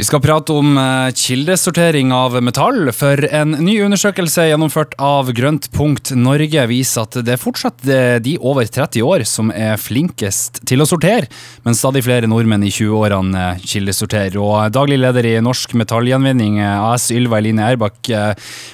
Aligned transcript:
Vi 0.00 0.04
skal 0.04 0.22
prate 0.24 0.54
om 0.56 0.78
eh, 0.80 1.12
kildesortering 1.12 2.08
av 2.16 2.38
metall, 2.40 2.86
for 2.96 3.20
en 3.36 3.50
ny 3.60 3.74
undersøkelse 3.84 4.46
gjennomført 4.48 4.94
av 4.96 5.28
Grønt 5.36 5.66
punkt 5.74 6.14
Norge 6.16 6.62
viser 6.70 7.04
at 7.04 7.18
det 7.26 7.34
er 7.34 7.42
fortsatt 7.42 7.84
eh, 7.84 8.14
de 8.24 8.38
over 8.40 8.64
30 8.64 9.04
år 9.04 9.26
som 9.28 9.52
er 9.52 9.76
flinkest 9.76 10.62
til 10.70 10.80
å 10.80 10.86
sortere, 10.88 11.28
men 11.68 11.76
stadig 11.76 12.06
flere 12.08 12.32
nordmenn 12.32 12.64
i 12.64 12.72
20-årene 12.72 13.44
eh, 13.58 13.60
kildesorterer. 13.74 14.40
Og 14.40 14.72
daglig 14.72 15.02
leder 15.02 15.28
i 15.34 15.36
Norsk 15.44 15.76
Metallgjenvinning 15.76 16.62
AS, 16.64 17.10
Ylva 17.12 17.42
Eline 17.42 17.68
Erbakk, 17.68 18.00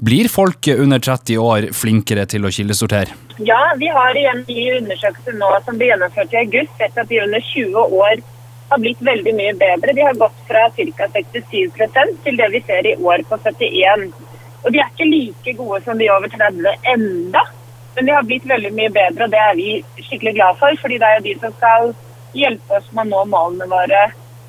blir 0.00 0.32
folk 0.32 0.72
under 0.72 1.04
30 1.04 1.36
år 1.36 1.68
flinkere 1.76 2.24
til 2.32 2.48
å 2.48 2.56
kildesortere? 2.62 3.12
Ja, 3.44 3.60
vi 3.76 3.92
har 3.92 4.16
igjen 4.16 4.46
ny 4.48 4.70
undersøkelse 4.80 5.36
nå 5.36 5.52
som 5.68 5.76
ble 5.76 5.92
gjennomført 5.92 6.32
i 6.32 6.44
august, 6.46 6.78
sett 6.80 6.96
at 6.96 7.12
de 7.12 7.20
under 7.28 7.50
20 7.52 7.98
år 8.08 8.28
har 8.70 8.82
blitt 8.82 9.00
veldig 9.02 9.32
mye 9.34 9.54
bedre. 9.58 9.94
De 9.96 10.04
har 10.06 10.18
gått 10.18 10.42
fra 10.48 10.66
ca. 10.76 11.08
67 11.14 11.78
til 12.24 12.36
det 12.38 12.50
vi 12.54 12.60
ser 12.66 12.86
i 12.86 12.96
år 12.96 13.24
på 13.28 13.38
71. 13.44 14.10
Og 14.64 14.72
de 14.72 14.80
er 14.80 14.92
ikke 14.92 15.08
like 15.08 15.56
gode 15.58 15.80
som 15.84 15.98
de 15.98 16.10
over 16.12 16.28
30 16.28 16.90
enda, 16.94 17.42
men 17.96 18.06
de 18.06 18.14
har 18.14 18.26
blitt 18.28 18.46
veldig 18.46 18.70
mye 18.76 18.92
bedre, 18.94 19.26
og 19.26 19.32
det 19.32 19.40
er 19.40 19.56
vi 19.58 19.68
skikkelig 19.98 20.34
glad 20.36 20.58
for. 20.60 20.76
fordi 20.80 20.98
det 21.00 21.08
er 21.08 21.18
jo 21.18 21.26
de 21.26 21.34
som 21.40 21.54
skal 21.58 21.92
hjelpe 22.36 22.78
oss 22.78 22.90
med 22.92 23.06
å 23.06 23.10
nå 23.10 23.24
målene 23.32 23.70
våre 23.70 24.02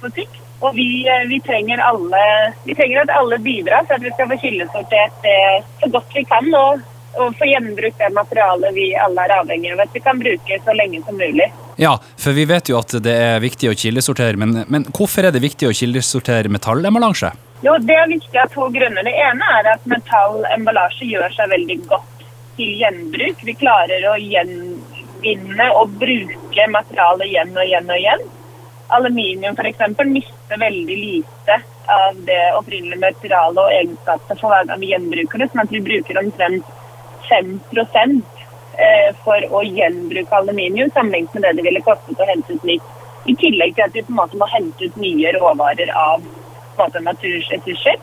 på 0.00 0.10
sikt. 0.14 0.40
Og 0.60 0.76
vi, 0.76 0.88
eh, 1.08 1.26
vi, 1.28 1.40
trenger 1.44 1.82
alle, 1.82 2.22
vi 2.64 2.74
trenger 2.74 3.02
at 3.02 3.16
alle 3.18 3.38
bidrar 3.42 3.84
for 3.88 3.96
at 3.96 4.04
vi 4.04 4.12
skal 4.14 4.30
få 4.30 4.38
kildesortert 4.40 5.16
det 5.24 5.64
så 5.80 5.90
godt 5.96 6.14
vi 6.14 6.24
kan. 6.30 6.48
Og, 6.60 6.84
og 7.18 7.34
få 7.38 7.48
gjenbrukt 7.48 7.98
det 7.98 8.12
materialet 8.14 8.74
vi 8.76 8.86
alle 8.96 9.26
er 9.26 9.36
avhengig 9.40 9.74
av 9.74 9.84
at 9.84 9.92
vi 9.94 10.04
kan 10.04 10.20
bruke 10.22 10.60
så 10.64 10.76
lenge 10.78 11.02
som 11.06 11.18
mulig. 11.18 11.50
Ja, 11.76 11.96
for 12.20 12.36
vi 12.36 12.44
vet 12.48 12.68
jo 12.70 12.78
at 12.78 12.94
det 13.02 13.14
er 13.18 13.42
viktig 13.42 13.70
å 13.70 13.76
kildesortere, 13.78 14.38
men, 14.38 14.62
men 14.70 14.86
hvorfor 14.94 15.26
er 15.26 15.34
det 15.34 15.42
viktig 15.42 15.68
å 15.68 15.74
kildesortere 15.74 16.52
metallemballasje? 16.52 17.32
Jo, 17.64 17.76
Det 17.80 17.96
er 17.96 18.10
viktig 18.10 18.40
av 18.40 18.52
to 18.52 18.68
grunner. 18.70 19.06
Det 19.06 19.14
ene 19.24 19.50
er 19.58 19.70
at 19.72 19.86
metallemballasje 19.90 21.08
gjør 21.08 21.34
seg 21.34 21.50
veldig 21.54 21.78
godt 21.88 22.24
til 22.58 22.74
gjenbruk. 22.82 23.42
Vi 23.48 23.56
klarer 23.58 24.06
å 24.10 24.14
gjenvinne 24.20 25.68
og 25.80 25.96
bruke 26.00 26.68
materialet 26.70 27.30
igjen 27.30 27.54
og 27.56 27.64
igjen 27.64 27.90
og 27.90 28.00
igjen. 28.00 28.26
Aluminium 28.94 29.56
f.eks. 29.58 29.86
mister 30.06 30.60
veldig 30.60 30.98
lite 31.00 31.58
av 31.90 32.20
det 32.28 32.42
opprinnelige 32.58 33.00
materialet 33.00 33.60
og 33.64 33.72
egenskapene 33.80 34.40
for 34.40 34.52
hver 34.52 34.68
gang 34.68 34.80
vi 34.80 34.92
gjenbruker 34.92 35.40
det, 35.40 35.50
sånn 35.50 35.64
at 35.64 35.72
vi 35.72 35.82
bruker 35.88 36.20
omtrent 36.20 36.72
5 37.24 37.58
Eh, 37.74 38.33
for 39.24 39.46
å 39.54 39.62
gjenbruke 39.66 40.38
aluminium 40.38 40.90
sammenlignet 40.94 41.34
med 41.34 41.46
det 41.46 41.52
det 41.58 41.66
ville 41.68 41.84
kostet 41.86 42.20
å 42.20 42.28
hente 42.30 42.56
ut 42.56 42.64
nytt. 42.68 42.88
I 43.24 43.34
tillegg 43.40 43.76
til 43.76 43.86
at 43.86 43.94
vi 43.96 44.02
på 44.04 44.12
en 44.12 44.18
måte 44.20 44.40
må 44.40 44.48
hente 44.52 44.88
ut 44.88 44.96
nye 45.00 45.32
råvarer 45.38 45.92
av 45.96 46.24
naturressurser. 46.76 48.02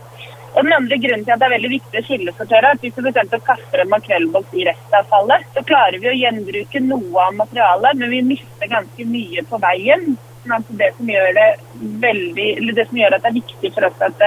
Og 0.51 0.65
Den 0.65 0.73
andre 0.75 0.97
grunnen 0.99 1.23
til 1.23 1.33
at 1.33 1.39
det 1.39 1.47
er 1.47 1.53
veldig 1.53 1.69
viktig 1.71 1.99
å 1.99 2.07
kildesortere, 2.07 2.71
er 2.71 2.75
at 2.75 2.81
hvis 2.83 2.95
du 2.97 3.07
f.eks. 3.07 3.43
kaster 3.45 3.83
en 3.83 3.91
makrellboks 3.91 4.55
i 4.57 4.65
restavfallet, 4.67 5.45
så 5.55 5.63
klarer 5.63 5.99
vi 6.01 6.09
å 6.11 6.17
gjenbruke 6.17 6.81
noe 6.83 7.27
av 7.27 7.37
materialet, 7.37 7.99
men 8.01 8.11
vi 8.11 8.21
mister 8.33 8.71
ganske 8.71 9.05
mye 9.07 9.45
på 9.47 9.59
veien. 9.63 10.17
Sånn 10.43 10.65
det 10.79 10.89
som 10.97 11.11
gjør 11.13 11.39
veldig, 12.03 12.47
det 12.75 12.87
som 12.89 12.99
gjør 12.99 13.15
at 13.15 13.23
det 13.23 13.31
er 13.31 13.37
viktig 13.39 13.71
for 13.77 13.87
oss 13.87 14.03
at 14.09 14.25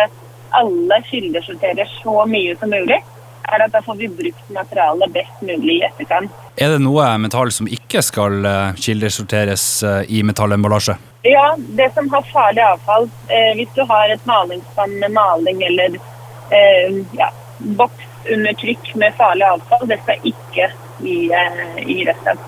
alle 0.54 1.00
kildesorterer 1.10 1.90
så 1.98 2.22
mye 2.30 2.54
som 2.60 2.72
mulig, 2.72 3.00
er 3.52 3.64
at 3.66 3.74
da 3.74 3.82
får 3.84 3.98
vi 4.00 4.08
brukt 4.08 4.52
materialet 4.54 5.12
best 5.14 5.42
mulig 5.44 5.78
i 5.78 5.84
etterkant. 5.88 6.32
Er 6.56 6.74
det 6.74 6.82
noe 6.84 7.06
metall 7.18 7.50
som 7.54 7.68
ikke 7.70 8.02
skal 8.04 8.44
eh, 8.46 8.76
kildesorteres 8.78 9.66
eh, 9.82 10.00
i 10.08 10.22
metallemballasje? 10.26 10.96
Ja, 11.26 11.54
det 11.56 11.90
som 11.94 12.10
har 12.12 12.26
farlig 12.32 12.62
avfall. 12.62 13.08
Eh, 13.28 13.52
hvis 13.58 13.72
du 13.74 13.82
har 13.88 14.12
et 14.12 14.26
malingsspann 14.28 14.98
med 15.00 15.14
maling 15.16 15.62
eller 15.66 15.98
eh, 15.98 17.00
ja, 17.18 17.30
boks 17.80 18.10
under 18.34 18.56
trykk 18.60 18.94
med 19.00 19.16
farlig 19.18 19.46
avfall, 19.48 19.86
det 19.88 19.98
skal 20.02 20.30
ikke 20.30 20.70
i, 21.04 21.16
eh, 21.34 21.82
i, 21.82 21.98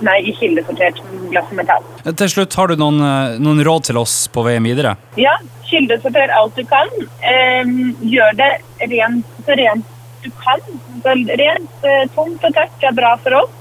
nei, 0.07 0.17
i 0.31 0.37
kildesortert 0.39 1.03
glass 1.33 1.51
og 1.51 1.59
metall. 1.59 1.91
Til 2.07 2.33
slutt, 2.33 2.55
har 2.57 2.71
du 2.71 2.81
noen, 2.81 3.03
noen 3.43 3.65
råd 3.67 3.91
til 3.91 4.01
oss 4.01 4.15
på 4.33 4.47
veien 4.47 4.65
videre? 4.65 4.95
Ja, 5.21 5.35
kildesorter 5.67 6.33
alt 6.37 6.57
du 6.57 6.65
kan. 6.69 6.93
Eh, 7.27 7.75
gjør 8.07 8.39
det 8.39 8.53
rent, 8.93 9.37
så 9.45 9.59
rent 9.59 9.93
du 10.27 10.31
kan. 10.43 10.63
Så 11.03 11.15
rent, 11.43 11.85
eh, 11.85 12.07
tomt 12.15 12.45
og 12.45 12.57
tørt 12.59 12.89
er 12.91 12.97
bra 12.97 13.15
for 13.23 13.43
oss. 13.43 13.55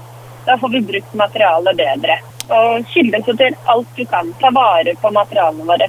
Da 0.46 0.58
får 0.58 0.74
vi 0.74 0.86
brukt 0.90 1.14
materialet 1.18 1.78
bedre. 1.82 2.18
Og 2.56 2.90
kildesorter 2.92 3.56
alt 3.72 3.96
du 3.96 4.04
kan. 4.06 4.34
Ta 4.40 4.52
vare 4.54 4.94
på 5.00 5.10
materialene 5.14 5.66
våre. 5.70 5.88